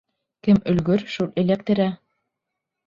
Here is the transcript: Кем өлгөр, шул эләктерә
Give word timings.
Кем 0.47 0.61
өлгөр, 0.73 1.05
шул 1.17 1.31
эләктерә 1.43 1.89